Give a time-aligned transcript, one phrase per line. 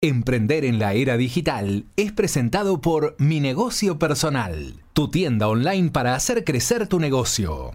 [0.00, 6.14] Emprender en la era digital es presentado por Mi Negocio Personal, tu tienda online para
[6.14, 7.72] hacer crecer tu negocio.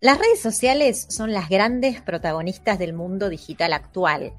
[0.00, 4.32] Las redes sociales son las grandes protagonistas del mundo digital actual.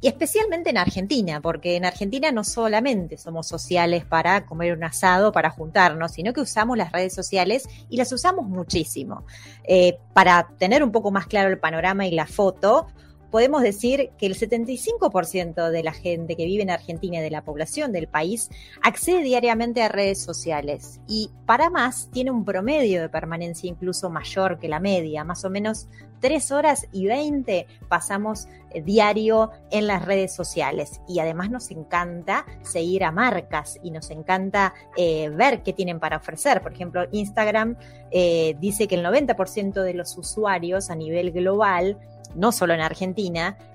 [0.00, 5.32] Y especialmente en Argentina, porque en Argentina no solamente somos sociales para comer un asado,
[5.32, 9.26] para juntarnos, sino que usamos las redes sociales y las usamos muchísimo.
[9.64, 12.86] Eh, para tener un poco más claro el panorama y la foto,
[13.30, 17.44] podemos decir que el 75% de la gente que vive en Argentina y de la
[17.44, 18.50] población del país
[18.82, 24.58] accede diariamente a redes sociales y para más tiene un promedio de permanencia incluso mayor
[24.58, 25.88] que la media, más o menos
[26.20, 32.46] 3 horas y 20 pasamos eh, diario en las redes sociales y además nos encanta
[32.62, 36.60] seguir a marcas y nos encanta eh, ver qué tienen para ofrecer.
[36.60, 37.76] Por ejemplo, Instagram
[38.10, 41.98] eh, dice que el 90% de los usuarios a nivel global
[42.34, 43.19] no solo en Argentina,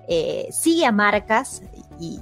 [0.07, 1.61] eh, sigue a marcas
[1.99, 2.19] y,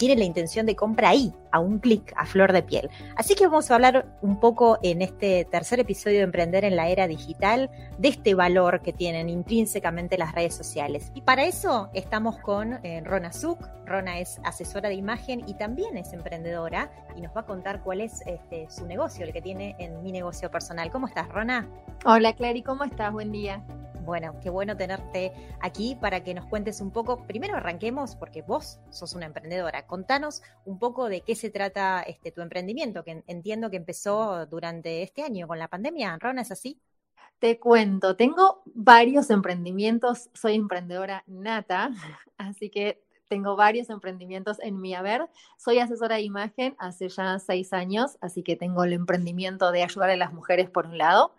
[0.00, 2.88] tiene la intención de compra ahí, a un clic, a flor de piel.
[3.16, 6.88] Así que vamos a hablar un poco en este tercer episodio de Emprender en la
[6.88, 11.12] Era Digital de este valor que tienen intrínsecamente las redes sociales.
[11.14, 13.62] Y para eso estamos con eh, Rona Zuc.
[13.84, 18.00] Rona es asesora de imagen y también es emprendedora y nos va a contar cuál
[18.00, 20.90] es este, su negocio, el que tiene en mi negocio personal.
[20.90, 21.68] ¿Cómo estás, Rona?
[22.06, 23.12] Hola, Clary, ¿cómo estás?
[23.12, 23.62] Buen día.
[24.10, 25.30] Bueno, qué bueno tenerte
[25.60, 27.28] aquí para que nos cuentes un poco.
[27.28, 29.86] Primero arranquemos porque vos sos una emprendedora.
[29.86, 35.04] Contanos un poco de qué se trata este tu emprendimiento, que entiendo que empezó durante
[35.04, 36.18] este año con la pandemia.
[36.18, 36.80] Rona, ¿es así?
[37.38, 41.90] Te cuento, tengo varios emprendimientos, soy emprendedora nata,
[42.36, 45.28] así que tengo varios emprendimientos en mi haber.
[45.56, 50.10] Soy asesora de imagen hace ya seis años, así que tengo el emprendimiento de ayudar
[50.10, 51.32] a las mujeres por un lado.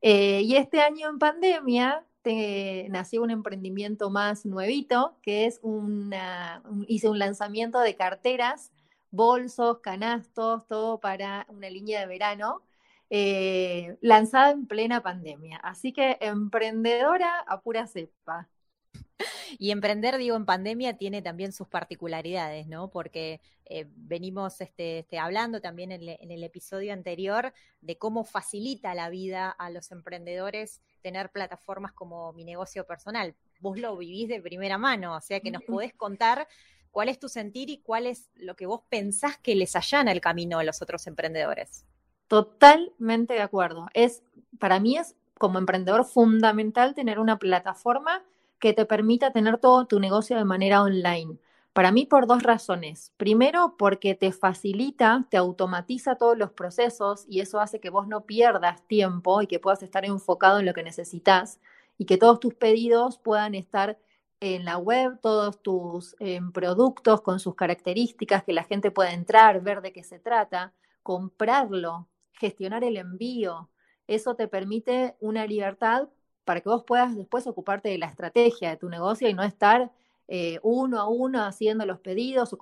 [0.00, 7.08] Eh, y este año en pandemia nació un emprendimiento más nuevito, que es una, hice
[7.08, 8.70] un lanzamiento de carteras,
[9.10, 12.62] bolsos, canastos, todo para una línea de verano,
[13.10, 15.58] eh, lanzada en plena pandemia.
[15.58, 18.48] Así que emprendedora a pura cepa.
[19.58, 22.90] Y emprender, digo, en pandemia tiene también sus particularidades, ¿no?
[22.90, 29.10] Porque eh, venimos este, este, hablando también en, el episodio anterior de cómo facilita la
[29.10, 33.34] vida a los emprendedores tener plataformas como mi negocio personal.
[33.60, 36.48] Vos lo vivís de primera mano, o sea que nos podés contar
[36.90, 40.20] cuál es tu sentir y cuál es lo que vos pensás que les allana el
[40.20, 41.84] camino a los otros emprendedores.
[42.28, 43.88] Totalmente de acuerdo.
[43.94, 44.22] Es,
[44.58, 48.24] para mí es como emprendedor fundamental tener una plataforma
[48.58, 51.38] que te permita tener todo tu negocio de manera online.
[51.78, 53.12] Para mí por dos razones.
[53.16, 58.22] Primero, porque te facilita, te automatiza todos los procesos y eso hace que vos no
[58.26, 61.60] pierdas tiempo y que puedas estar enfocado en lo que necesitas
[61.96, 63.96] y que todos tus pedidos puedan estar
[64.40, 69.60] en la web, todos tus em, productos con sus características, que la gente pueda entrar,
[69.62, 70.72] ver de qué se trata,
[71.04, 73.70] comprarlo, gestionar el envío.
[74.08, 76.08] Eso te permite una libertad
[76.44, 79.92] para que vos puedas después ocuparte de la estrategia de tu negocio y no estar
[80.30, 82.58] eh, uno a uno haciendo los pedidos o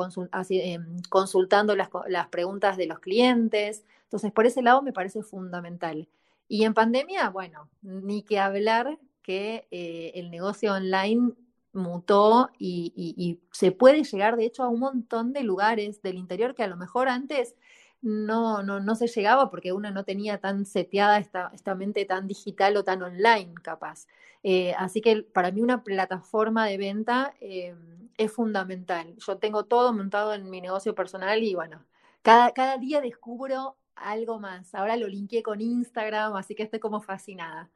[0.51, 1.89] em, consultando las,
[2.31, 3.85] preguntas de los clientes.
[4.05, 6.09] Entonces, por ese lado me parece fundamental.
[6.49, 11.33] Y en pandemia, bueno, ni que hablar que eh, el negocio online
[11.73, 16.63] mutó y, se puede llegar, de hecho, a un montón de lugares del interior que
[16.63, 17.57] a lo mejor antes
[18.03, 22.27] no, no, no se llegaba porque uno no tenía tan seteada esta, esta mente tan
[22.27, 24.07] digital o tan online capaz.
[24.43, 27.75] Eh, así que para mí una plataforma de venta eh,
[28.17, 29.15] es fundamental.
[29.19, 31.85] Yo tengo todo montado en mi negocio personal y bueno,
[32.23, 34.75] cada, cada día descubro algo más.
[34.75, 37.71] Ahora lo linké con Instagram, así que estoy como fascinada.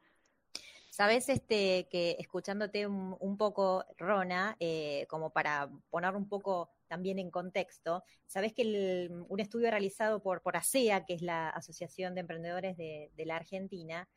[0.91, 7.31] Sabes este, que escuchándote un, poco, Rona, eh, como para poner un poco también en
[7.31, 12.77] contexto, sabes que un estudio realizado por, por ASEA, que es la Asociación de Emprendedores
[12.77, 14.09] de, la Argentina,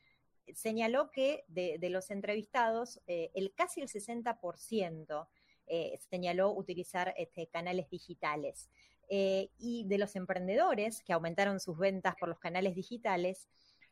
[0.55, 5.27] señaló que de, los entrevistados, eh, el casi el 60%
[5.67, 8.71] eh, señaló utilizar este, canales digitales.
[9.09, 13.47] y de los emprendedores que aumentaron sus ventas por los canales digitales,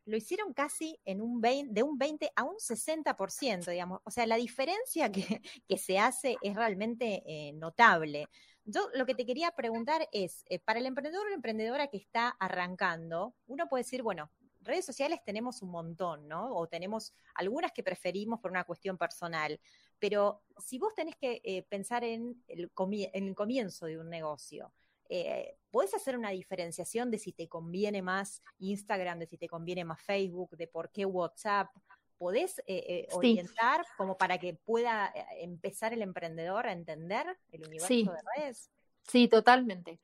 [0.05, 4.01] lo hicieron casi en un 20, de un 20 a un 60%, digamos.
[4.03, 5.11] O sea, la diferencia
[5.67, 8.27] que, se hace es realmente eh, notable.
[8.63, 11.97] Yo lo que te quería preguntar es, eh, para el emprendedor o la emprendedora que
[11.97, 14.31] está arrancando, uno puede decir, bueno,
[14.61, 16.55] redes sociales tenemos un montón, ¿no?
[16.55, 19.59] O tenemos algunas que preferimos por una cuestión personal,
[19.99, 24.71] pero si vos tenés que eh, pensar en el, en el comienzo de un negocio,
[25.13, 29.83] eh, ¿Puedes hacer una diferenciación de si te conviene más Instagram, de si te conviene
[29.83, 31.69] más Facebook, de por qué WhatsApp?
[32.17, 37.93] ¿Podés eh, eh, orientar como para que pueda empezar el emprendedor a entender el universo
[37.93, 38.71] de redes?
[39.03, 39.99] Sí, totalmente.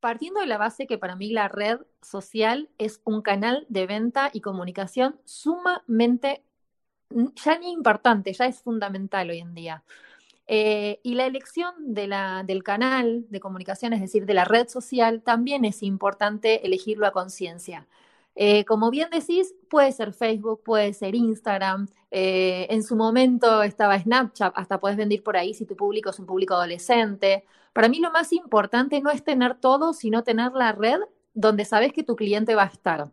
[0.00, 4.28] Partiendo de la base que para mí la red social es un canal de venta
[4.34, 6.44] y comunicación sumamente,
[7.42, 9.82] ya ni importante, ya es fundamental hoy en día.
[10.46, 15.64] Eh, y la elección del canal de comunicación, es decir, de la red social, también
[15.64, 17.86] es importante elegirlo a conciencia.
[18.34, 21.88] Eh, como bien decís, puede ser Facebook, puede ser Instagram.
[22.10, 26.18] Eh, en su momento estaba Snapchat, hasta puedes vender por ahí si tu público es
[26.18, 27.44] un público adolescente.
[27.72, 31.00] Para mí lo más importante no es tener todo, sino tener la red
[31.34, 33.10] donde sabes que tu cliente va a estar.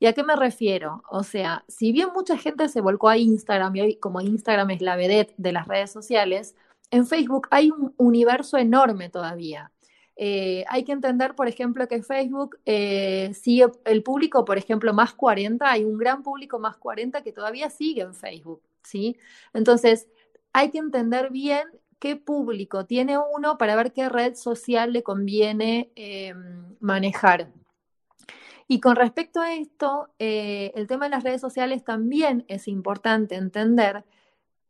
[0.00, 1.02] ¿Y a qué me refiero?
[1.10, 4.80] O sea, si bien mucha gente se volcó a Instagram y hoy como Instagram es
[4.80, 6.56] la vedette de las redes sociales,
[6.90, 9.70] en Facebook hay un universo enorme todavía.
[10.16, 15.12] Eh, hay que entender, por ejemplo, que Facebook eh, sigue el público, por ejemplo, más
[15.12, 19.18] 40, hay un gran público más 40 que todavía sigue en Facebook, ¿sí?
[19.52, 20.08] Entonces,
[20.54, 21.68] hay que entender bien
[21.98, 26.34] qué público tiene uno para ver qué red social le conviene eh,
[26.80, 27.48] manejar.
[28.72, 34.04] Y con respecto a esto, el tema de las redes sociales también es importante entender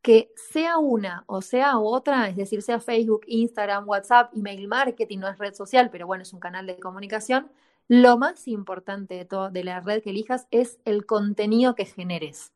[0.01, 5.27] que sea una o sea otra, es decir, sea Facebook, Instagram, WhatsApp, email marketing, no
[5.27, 7.51] es red social, pero bueno, es un canal de comunicación,
[7.87, 12.53] lo más importante de, todo, de la red que elijas es el contenido que generes,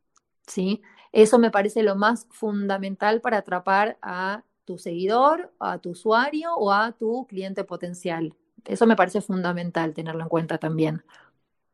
[0.47, 0.81] ¿sí?
[1.11, 6.71] Eso me parece lo más fundamental para atrapar a tu seguidor, a tu usuario o
[6.71, 8.33] a tu cliente potencial.
[8.65, 11.03] Eso me parece fundamental tenerlo en cuenta también.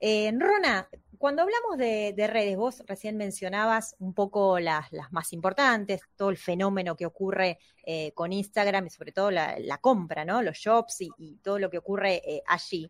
[0.04, 0.90] Eh, Rona,
[1.22, 6.96] cuando hablamos de, redes, vos recién mencionabas un poco las, más importantes, todo el fenómeno
[6.96, 10.42] que ocurre eh, con Instagram y sobre todo la, compra, ¿no?
[10.42, 12.90] Los shops y, todo lo que ocurre eh, allí.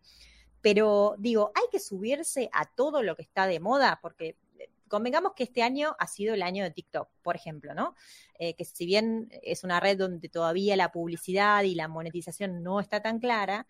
[0.61, 5.33] Pero digo, hay que subirse a todo lo que está de moda, porque eh, convengamos
[5.33, 7.95] que este año ha sido el año de TikTok, por ejemplo, ¿no?
[8.39, 13.03] que si bien es una red donde todavía la publicidad y la monetización no está
[13.03, 13.67] tan clara,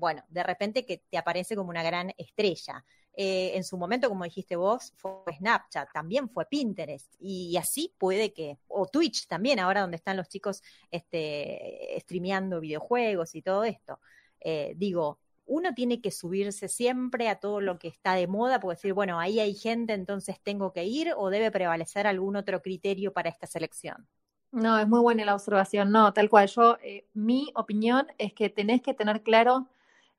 [0.00, 2.84] bueno, de repente que te aparece como una gran estrella.
[3.20, 8.32] Eh, en su momento, como dijiste vos, fue Snapchat, también fue Pinterest, y así puede
[8.32, 10.62] que, o Twitch también, ahora donde están los chicos
[10.92, 13.98] este, streameando videojuegos y todo esto.
[14.38, 18.76] Eh, digo, uno tiene que subirse siempre a todo lo que está de moda, puede
[18.76, 23.12] decir, bueno, ahí hay gente, entonces tengo que ir, o debe prevalecer algún otro criterio
[23.12, 24.06] para esta selección.
[24.50, 26.48] No, es muy buena la observación, no, tal cual.
[26.48, 29.68] Yo, eh, mi opinión es que tenés que tener claro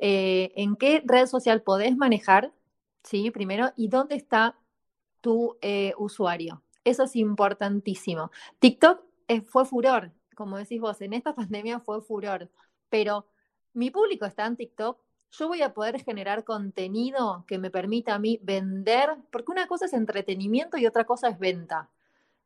[0.01, 2.53] en qué red social podés manejar,
[3.03, 3.31] ¿sí?
[3.31, 4.55] Primero, ¿y dónde está
[5.21, 6.61] tu eh, usuario?
[6.83, 8.31] Eso es importantísimo.
[8.59, 12.49] TikTok eh, fue furor, como decís vos, en esta pandemia fue furor,
[12.89, 13.27] pero
[13.73, 14.99] mi público está en TikTok,
[15.31, 19.85] yo voy a poder generar contenido que me permita a mí vender, porque una cosa
[19.85, 21.89] es entretenimiento y otra cosa es venta.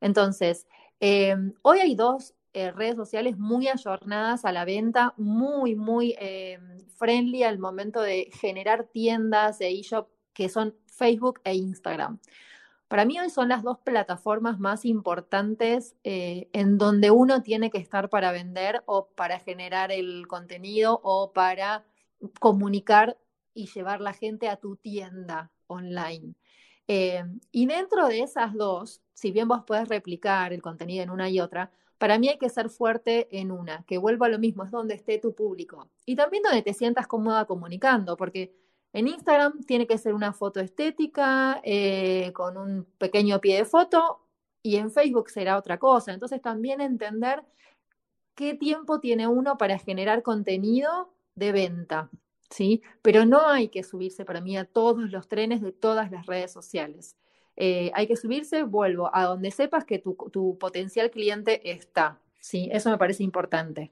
[0.03, 0.67] Entonces,
[0.99, 6.79] em, hoy hay dos eh, redes sociales muy ayornadas a la venta, muy, muy em,
[6.97, 12.19] friendly al momento de generar tiendas eShop que son Facebook e Instagram.
[12.89, 17.77] Para mí hoy son las dos plataformas más importantes eh, en donde uno tiene que
[17.77, 21.85] estar para vender o para generar el contenido o para
[22.41, 23.17] comunicar
[23.53, 26.35] y llevar la gente a tu tienda online.
[26.87, 31.29] Eh, y dentro de esas dos, si bien vos puedes replicar el contenido en una
[31.29, 34.63] y otra, para mí hay que ser fuerte en una, que vuelva a lo mismo,
[34.63, 35.89] es donde esté tu público.
[36.05, 38.53] Y también donde te sientas cómoda comunicando, porque
[38.91, 44.19] en Instagram tiene que ser una foto estética eh, con un pequeño pie de foto
[44.61, 46.13] y en Facebook será otra cosa.
[46.13, 47.43] Entonces también entender
[48.35, 52.09] qué tiempo tiene uno para generar contenido de venta,
[52.53, 52.83] ¿sí?
[53.01, 56.51] Pero no hay que subirse para mí a todos los trenes de todas las redes
[56.51, 57.17] sociales.
[57.55, 62.69] Eh, hay que subirse, vuelvo, a donde sepas que tu, tu potencial cliente está, ¿sí?
[62.71, 63.91] Eso me parece importante.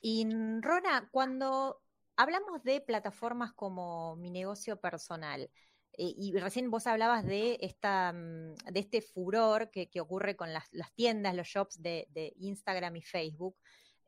[0.00, 0.26] Y
[0.60, 1.80] Rona, cuando
[2.16, 5.48] hablamos de plataformas como mi negocio personal.
[5.96, 10.68] Eh, y recién vos hablabas de, esta, mm, de este furor que, ocurre con las,
[10.96, 13.56] tiendas, los shops de, de Instagram y Facebook.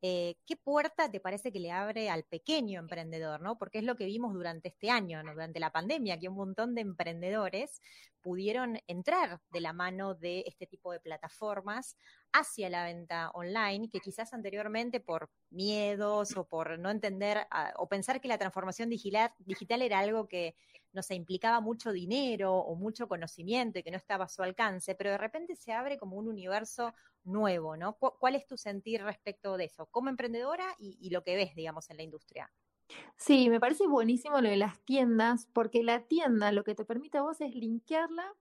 [0.03, 3.41] Eh, ¿qué puerta te parece que le abre al pequeño emprendedor?
[3.41, 3.59] ¿no?
[3.59, 6.83] Porque es lo que vimos durante este año, durante la pandemia, que un montón de
[6.83, 7.81] emprendedores
[8.21, 11.97] pudieron entrar de la mano de este tipo de plataformas
[12.33, 17.88] hacia la venta online, que quizás anteriormente por miedos o por no entender ah, o
[17.88, 20.57] pensar que la transformación digital, era algo que
[20.93, 25.11] no implicaba mucho dinero o mucho conocimiento y que no estaba a su alcance, pero
[25.11, 26.95] de repente se abre como un universo
[27.26, 27.95] nuevo, ¿no?
[27.99, 31.99] ¿Cuál es tu sentir respecto de eso, como emprendedora y, lo que ves, digamos, en
[31.99, 32.50] la industria?
[33.16, 37.18] Sí, me parece buenísimo lo de las tiendas, porque la tienda lo que te permite
[37.18, 38.33] a vos es linkearla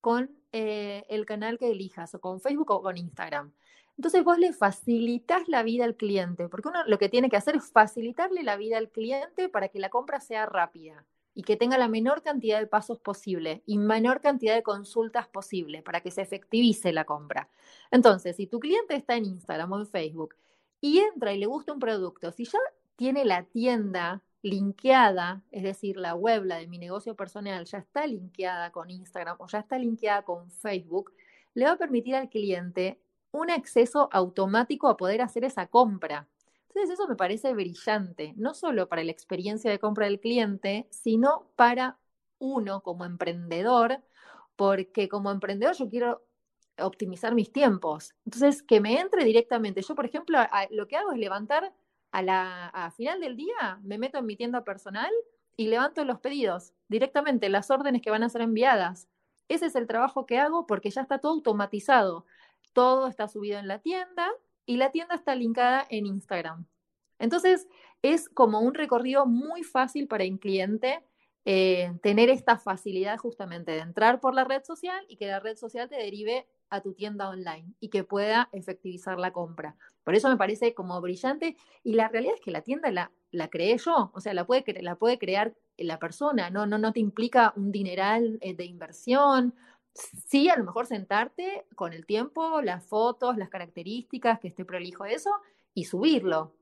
[0.00, 3.52] con eh, el canal que elijas, o con Facebook o con Instagram.
[3.96, 7.56] Entonces vos le facilitas la vida al cliente, porque uno lo que tiene que hacer
[7.56, 11.78] es facilitarle la vida al cliente para que la compra sea rápida y que tenga
[11.78, 16.22] la menor cantidad de pasos posible y menor cantidad de consultas posible para que se
[16.22, 17.48] efectivice la compra.
[17.90, 20.34] Entonces, si tu cliente está en Instagram o en Facebook
[20.80, 22.58] y entra y le gusta un producto, si ya
[22.96, 28.06] tiene la tienda linkeada, es decir, la web, la de mi negocio personal, ya está
[28.06, 31.12] linkeada con Instagram o ya está linkeada con Facebook,
[31.54, 36.28] le va a permitir al cliente un acceso automático a poder hacer esa compra.
[36.74, 41.50] Entonces eso me parece brillante, no solo para la experiencia de compra del cliente, sino
[41.54, 41.98] para
[42.38, 44.02] uno como emprendedor,
[44.56, 46.24] porque como emprendedor yo quiero
[46.78, 48.14] optimizar mis tiempos.
[48.24, 49.82] Entonces, que me entre directamente.
[49.82, 50.38] Yo, por ejemplo,
[50.70, 51.74] lo que hago es levantar
[52.10, 55.10] a la a final del día, me meto en mi tienda personal
[55.56, 59.08] y levanto los pedidos directamente, las órdenes que van a ser enviadas.
[59.48, 62.24] Ese es el trabajo que hago porque ya está todo automatizado.
[62.72, 64.30] Todo está subido en la tienda
[64.66, 66.66] y la tienda está linkada en Instagram.
[67.18, 67.68] Entonces,
[68.02, 71.04] es como un recorrido muy fácil para el cliente
[71.44, 75.56] eh, tener esta facilidad justamente de entrar por la red social y que la red
[75.56, 79.76] social te derive a tu tienda online y que pueda efectivizar la compra.
[80.04, 83.48] Por eso me parece como brillante y la realidad es que la tienda la, la
[83.48, 87.00] creé yo, o sea, la puede, la puede crear la persona, no, no, no te
[87.00, 89.54] implica un dineral eh, de inversión
[89.94, 95.04] sí, a lo mejor sentarte con el tiempo, las fotos, las características, que esté prolijo
[95.04, 95.30] eso,
[95.74, 96.54] y subirlo.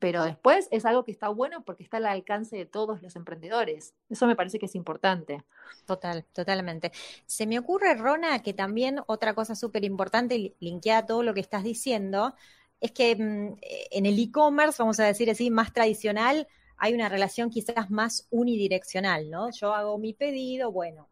[0.00, 3.94] Pero después es algo que está bueno porque está al alcance de todos los emprendedores.
[4.10, 5.44] Eso me parece que es importante.
[5.86, 6.90] Total, totalmente.
[7.26, 11.40] Se me ocurre, Rona, que también otra cosa súper importante, linkeada a todo lo que
[11.40, 12.34] estás diciendo,
[12.80, 13.58] es que mm,
[13.92, 16.48] en el e-commerce, vamos a decir así, más tradicional,
[16.78, 19.50] hay una relación quizás más unidireccional, ¿no?
[19.52, 21.08] Yo hago mi pedido, bueno,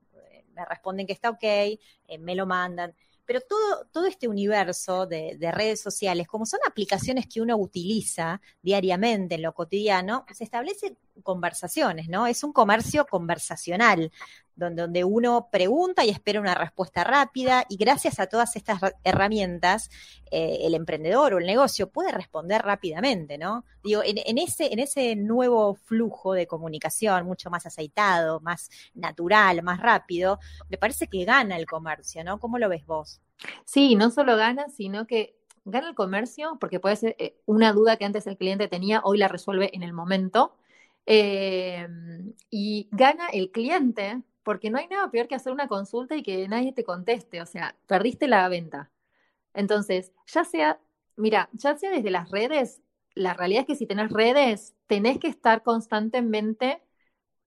[0.55, 1.79] me responden que está ok, eh,
[2.19, 2.95] me lo mandan.
[3.25, 8.41] Pero todo, todo este universo de, de, redes sociales, como son aplicaciones que uno utiliza
[8.61, 12.27] diariamente en lo cotidiano, se establecen conversaciones, ¿no?
[12.27, 14.11] Es un comercio conversacional,
[14.61, 19.91] donde, uno pregunta y espera una respuesta rápida y gracias a todas estas herramientas,
[20.31, 23.65] eh, el emprendedor o el negocio puede responder rápidamente, ¿no?
[23.83, 29.81] Digo, en, ese, en ese nuevo flujo de comunicación mucho más aceitado, más natural, más
[29.81, 30.39] rápido,
[30.69, 32.39] me parece que gana el comercio, ¿no?
[32.39, 33.21] ¿Cómo lo ves vos?
[33.65, 37.97] Sí, no solo gana, sino que gana el comercio, porque puede ser eh, una duda
[37.97, 40.55] que antes el cliente tenía, hoy la resuelve en el momento.
[41.07, 41.89] Eh,
[42.51, 46.49] y gana el cliente porque no hay nada peor que hacer una consulta y que
[46.49, 48.91] nadie te conteste, o sea, perdiste la venta.
[49.55, 50.81] Entonces, ya sea,
[51.17, 52.83] mira, ya sea desde las redes,
[53.15, 56.83] la realidad es que si tenés redes, tenés que estar constantemente,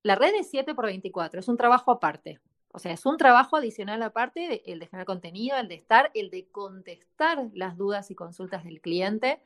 [0.04, 2.40] la red es 7 por 24, es un trabajo aparte.
[2.76, 6.32] O sea, es un trabajo adicional aparte, el de generar contenido, el de estar, el
[6.32, 9.42] de contestar las dudas y consultas del cliente.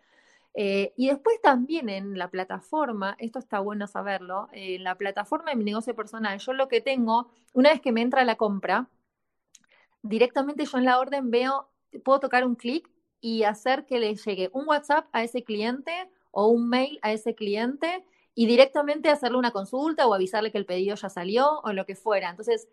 [0.59, 5.55] Eh, y después también en la plataforma, esto está bueno saberlo, en la plataforma de
[5.55, 8.89] mi negocio personal, yo lo que tengo, una vez que me entra la compra,
[10.01, 11.69] directamente yo en la orden veo,
[12.03, 12.89] puedo tocar un clic
[13.21, 15.91] y hacer que le llegue un WhatsApp a ese cliente
[16.31, 20.65] o un mail a ese cliente y directamente hacerle una consulta o avisarle que el
[20.65, 22.31] pedido ya salió o lo que fuera.
[22.31, 22.67] Entonces,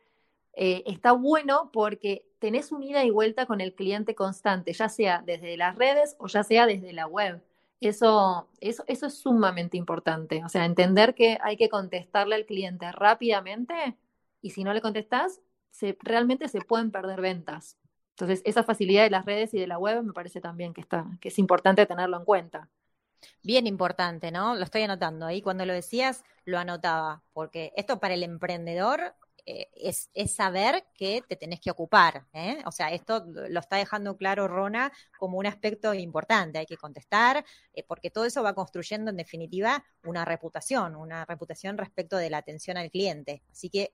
[0.55, 5.23] eh, está bueno porque tenés un ida y vuelta con el cliente constante, ya sea
[5.27, 7.43] desde las redes o ya sea desde la web.
[7.81, 10.43] Eso, eso, eso es sumamente importante.
[10.45, 13.97] O sea, entender que hay que contestarle al cliente rápidamente
[14.41, 15.41] y si no le contestas,
[15.71, 17.77] se, realmente se pueden perder ventas.
[18.11, 21.07] Entonces, esa facilidad de las redes y de la web me parece también que, está,
[21.21, 22.71] que es importante tenerlo en cuenta.
[23.43, 24.55] Bien importante, ¿no?
[24.55, 25.43] Lo estoy anotando ahí.
[25.43, 29.15] Cuando lo decías, lo anotaba, porque esto para el emprendedor
[29.47, 32.27] eh, es, saber que te tenés que ocupar.
[32.33, 32.63] ¿eh?
[32.67, 36.59] O sea, esto lo está dejando claro Rona como un aspecto importante.
[36.59, 41.77] Hay que contestar, eh, porque todo eso va construyendo en definitiva una reputación, una reputación
[41.77, 43.43] respecto de la atención al cliente.
[43.51, 43.93] Así que,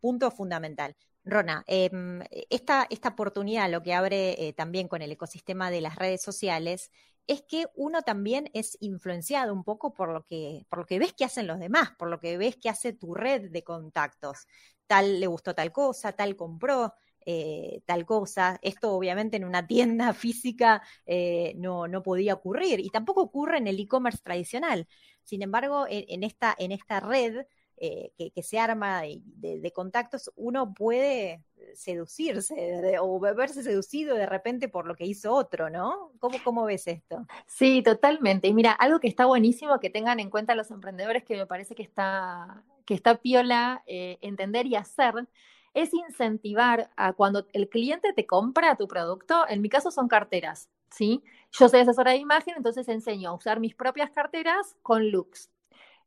[0.00, 0.96] punto fundamental.
[1.24, 2.20] Rona, em,
[2.50, 6.90] esta, esta oportunidad lo que abre también con el ecosistema de las redes sociales
[7.26, 11.14] es que uno también es influenciado un poco por lo que, por lo que ves
[11.14, 14.46] que hacen los demás, por lo que ves que hace tu red de contactos
[14.86, 16.94] tal le gustó tal cosa, tal compró
[17.26, 18.58] eh, tal cosa.
[18.60, 23.66] Esto obviamente en una tienda física eh, no, no, podía ocurrir y tampoco ocurre en
[23.66, 24.86] el e-commerce tradicional.
[25.22, 27.46] Sin embargo, en, esta, en esta red
[27.78, 31.42] eh, que, se arma de, contactos, uno puede
[31.74, 36.12] seducirse o verse seducido de repente por lo que hizo otro, ¿no?
[36.18, 37.26] ¿Cómo, ¿Cómo ves esto?
[37.46, 38.48] Sí, totalmente.
[38.48, 41.74] Y mira, algo que está buenísimo que tengan en cuenta los emprendedores que me parece
[41.74, 45.28] que está que está piola eh, entender y hacer
[45.74, 50.68] es incentivar a cuando el cliente te compra tu producto, en mi caso son carteras.
[50.94, 51.22] ¿sí?
[51.52, 55.50] Yo soy asesora de imagen, entonces enseño a usar mis propias carteras con looks.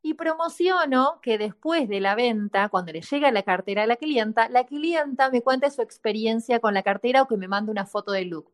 [0.01, 4.47] Y promociono que después de la venta, cuando le llega la cartera a la clienta,
[4.49, 8.11] la clienta me cuente su experiencia con la cartera o que me mande una foto
[8.11, 8.51] de look.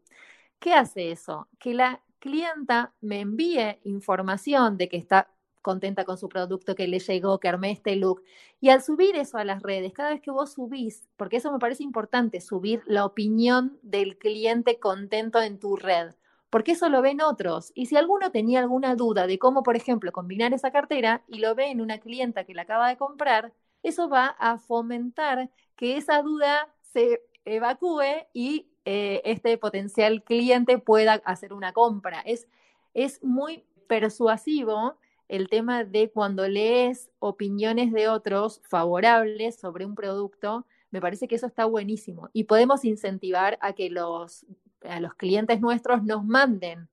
[0.60, 1.48] ¿Qué hace eso?
[1.60, 5.30] Que la clienta me envíe información de que está
[5.63, 8.22] contenta con su producto, que le llegó, que armé este look.
[8.62, 11.58] Y al subir eso a las redes, cada vez que vos subís, porque eso me
[11.58, 16.13] parece importante, subir la opinión del cliente contento en tu red,
[16.51, 17.72] porque eso lo ven otros.
[17.74, 21.55] Y si alguno tenía alguna duda de cómo, por ejemplo, combinar esa cartera y lo
[21.55, 26.22] ve en una clienta que la acaba de comprar, eso va a fomentar que esa
[26.22, 32.22] duda se evacúe y eh, este potencial cliente pueda hacer una compra.
[32.22, 32.48] Es,
[32.93, 40.65] es muy persuasivo el tema de cuando lees opiniones de otros favorables sobre un producto,
[40.92, 42.30] me parece que eso está buenísimo.
[42.34, 44.46] Y podemos incentivar a que los,
[44.82, 46.88] a los clientes nuestros nos manden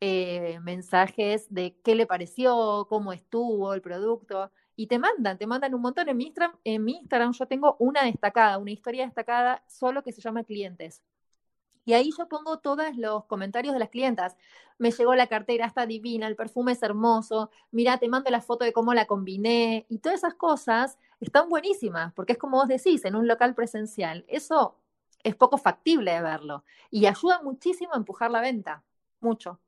[0.00, 4.50] eh, mensajes de qué le pareció, cómo estuvo el producto.
[4.76, 6.08] Y te mandan, te mandan un montón.
[6.08, 10.12] En mi, Instagram, en mi Instagram yo tengo una destacada, una historia destacada solo que
[10.12, 11.02] se llama clientes.
[11.84, 14.36] Y ahí yo pongo todos los comentarios de las clientas.
[14.78, 18.64] Me llegó la cartera, está divina, el perfume es hermoso, mira, te mando la foto
[18.64, 19.86] de cómo la combiné.
[19.88, 24.24] Y todas esas cosas están buenísimas, porque es como vos decís, en un local presencial.
[24.28, 24.76] Eso
[25.22, 28.82] es poco factible de verlo y ayuda muchísimo a empujar la venta,
[29.20, 29.60] mucho.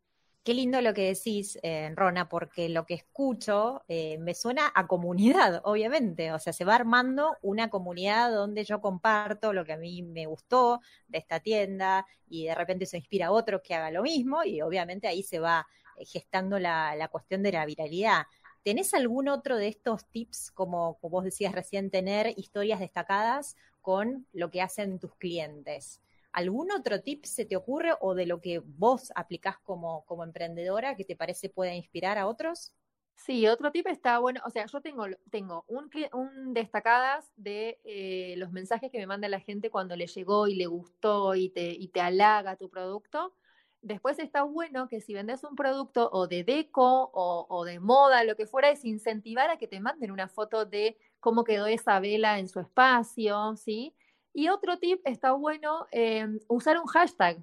[0.44, 4.88] Qué lindo lo que decís, eh, Rona, porque lo que escucho eh, me suena a
[4.88, 6.32] comunidad, obviamente.
[6.32, 10.26] O sea, se va armando una comunidad donde yo comparto lo que a mí me
[10.26, 14.42] gustó de esta tienda y de repente se inspira a otro que haga lo mismo
[14.42, 15.64] y obviamente ahí se va
[15.96, 18.24] eh, gestando la, la cuestión de la viralidad.
[18.64, 24.26] ¿Tenés algún otro de estos tips, como, como vos decías recién, tener historias destacadas con
[24.32, 26.00] lo que hacen tus clientes?
[26.32, 30.96] ¿Algún otro tip se te ocurre o de lo que vos aplicás como, como emprendedora
[30.96, 32.74] que te parece pueda inspirar a otros?
[33.16, 38.34] Sí, otro tip está bueno, o sea, yo tengo, tengo un, un destacadas de eh,
[38.36, 41.70] los mensajes que me manda la gente cuando le llegó y le gustó y te,
[41.70, 43.32] y te halaga tu producto.
[43.80, 48.24] Después está bueno que si vendes un producto o de deco o, o, de moda,
[48.24, 52.00] lo que fuera, es incentivar a que te manden una foto de cómo quedó esa
[52.00, 53.94] vela en su espacio, ¿sí?
[54.32, 57.42] Y otro tip está bueno em, usar un hashtag,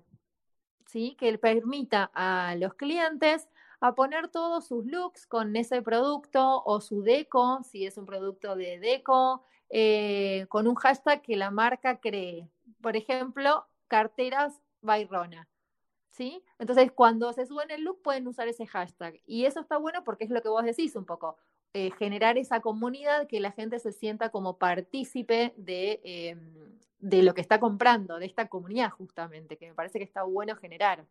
[0.85, 1.15] ¿sí?
[1.19, 3.47] Que permita a los clientes
[3.79, 8.55] a poner todos sus looks con ese producto o su deco, si es un producto
[8.55, 12.49] de deco, eh, con un hashtag que la marca cree.
[12.81, 15.47] Por ejemplo, carteras Bayrona.
[16.11, 16.43] ¿Sí?
[16.57, 19.21] Entonces, cuando se suben el look, pueden usar ese hashtag.
[19.25, 21.37] Y eso está bueno porque es lo que vos decís un poco.
[21.73, 27.33] Eh, generar esa comunidad, que la gente se sienta como partícipe de, em, de lo
[27.35, 31.05] que está comprando, de esta comunidad justamente, que me parece que está bueno generar.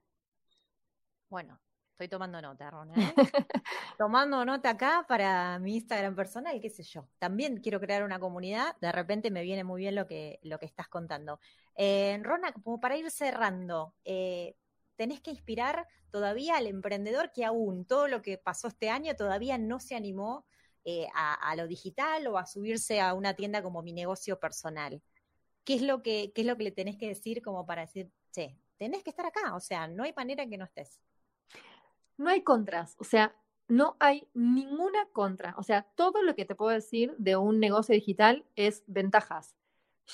[1.29, 1.61] Bueno,
[1.93, 2.95] estoy tomando nota, Rona.
[2.95, 3.15] ¿eh?
[3.99, 7.09] tomando nota acá para mi Instagram personal, qué sé yo.
[7.19, 8.77] También quiero crear una comunidad.
[8.81, 11.41] De repente me viene muy bien lo que, lo que estás contando.
[11.77, 14.57] Eh, Rona, como para ir cerrando, eh,
[14.99, 19.57] tenés que inspirar todavía al emprendedor que aún todo lo que pasó este año todavía
[19.57, 20.45] no se animó
[20.85, 25.01] eh, a, lo digital o a subirse a una tienda como mi negocio personal.
[25.65, 28.11] ¿Qué es lo que, qué es lo que le tenés que decir como para decir,
[28.33, 29.55] che, tenés que estar acá?
[29.55, 31.01] O sea, no hay manera en que no estés.
[32.17, 33.37] No hay contras, o sea,
[33.69, 35.55] no hay ninguna contra.
[35.59, 39.55] O sea, todo lo que te puedo decir de un negocio digital es ventajas.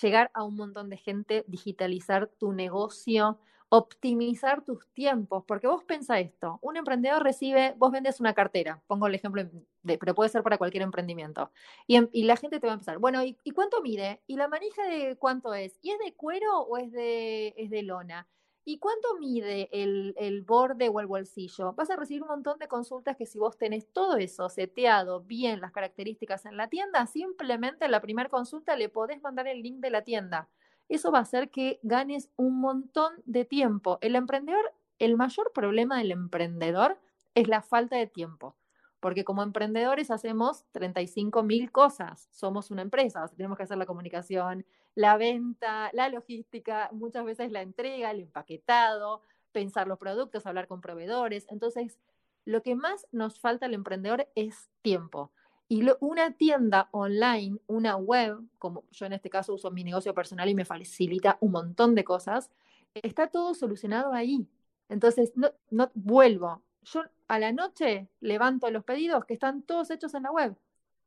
[0.02, 3.38] Llegar a un montón de gente, digitalizar tu negocio,
[3.76, 9.08] optimizar tus tiempos, porque vos pensá esto, un emprendedor recibe, vos vendes una cartera, pongo
[9.08, 9.42] el ejemplo,
[9.82, 11.50] de, pero puede ser para cualquier emprendimiento,
[11.88, 14.22] y, y, la gente te va a empezar, bueno, ¿y, ¿y, cuánto mide?
[14.28, 15.76] ¿Y la manija de cuánto es?
[15.82, 18.28] ¿Y es de cuero o es de, es de lona?
[18.64, 21.72] ¿Y cuánto mide el, el, borde o el bolsillo?
[21.72, 25.60] Vas a recibir un montón de consultas que si vos tenés todo eso seteado bien,
[25.60, 29.80] las características en la tienda, simplemente en la primera consulta le podés mandar el link
[29.80, 30.48] de la tienda
[30.88, 33.98] eso va a hacer que ganes un montón de tiempo.
[34.00, 36.98] El emprendedor, el mayor problema del emprendedor
[37.34, 38.56] es la falta de tiempo,
[39.00, 44.64] porque como emprendedores hacemos 35 mil cosas, somos una empresa, tenemos que hacer la comunicación,
[44.94, 49.20] la venta, la logística, muchas veces la entrega, el empaquetado,
[49.52, 51.46] pensar los productos, hablar con proveedores.
[51.48, 51.98] Entonces,
[52.44, 55.32] lo que más nos falta al emprendedor es tiempo.
[55.74, 60.48] Y una tienda online, una web, como yo en este caso uso mi negocio personal
[60.48, 62.48] y me facilita un montón de cosas,
[62.94, 64.46] está todo solucionado ahí.
[64.88, 66.62] Entonces, no, no vuelvo.
[66.84, 70.56] Yo a la noche levanto los pedidos que están todos hechos en la web.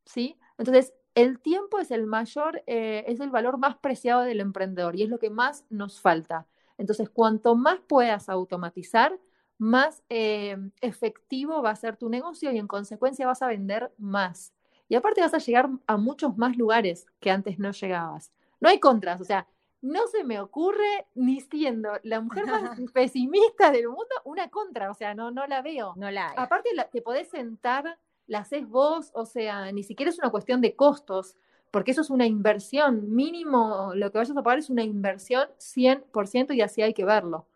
[0.04, 0.36] ¿Sí?
[0.58, 5.02] Entonces, el tiempo es el mayor, eh, es el valor más preciado del emprendedor y
[5.04, 6.46] es lo que más nos falta.
[6.76, 9.18] Entonces, cuanto más puedas automatizar,
[9.56, 14.52] más eh, efectivo va a ser tu negocio y en consecuencia vas a vender más.
[14.88, 18.32] Y aparte vas a llegar a muchos más lugares que antes no llegabas.
[18.60, 19.46] No hay contras, o sea,
[19.80, 24.94] no se me ocurre ni siendo la mujer más pesimista del mundo una contra, o
[24.94, 25.94] sea, no, no la veo.
[25.96, 26.34] No la hay.
[26.36, 30.74] Aparte te podés sentar, la haces vos, o sea, ni siquiera es una cuestión de
[30.74, 31.36] costos,
[31.70, 36.54] porque eso es una inversión, mínimo lo que vayas a pagar es una inversión 100%
[36.54, 37.46] y así hay que verlo.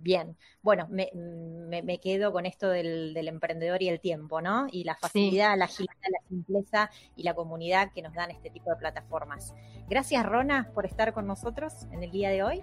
[0.00, 1.10] Bien, bueno, me,
[1.82, 4.68] me, quedo con esto del, del, emprendedor y el tiempo, ¿no?
[4.70, 8.70] Y la facilidad, la agilidad, la simpleza y la comunidad que nos dan este tipo
[8.70, 9.54] de plataformas.
[9.88, 12.62] Gracias, Rona, por estar con nosotros en el día de hoy.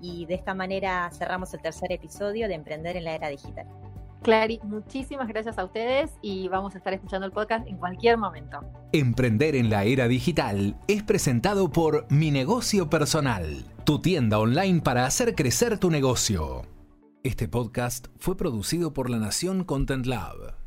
[0.00, 3.68] Y de esta manera cerramos el tercer episodio de Emprender en la Era Digital.
[4.22, 8.60] Clary, muchísimas gracias a ustedes y vamos a estar escuchando el podcast en cualquier momento.
[8.92, 15.06] Emprender en la era digital es presentado por Mi Negocio Personal, tu tienda online para
[15.06, 16.62] hacer crecer tu negocio.
[17.24, 20.61] Este podcast fue producido por La Nación Content Lab.